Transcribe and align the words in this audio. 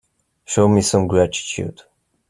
Show 0.45 0.67
me 0.67 0.81
some 0.81 1.05
gratitude. 1.05 1.83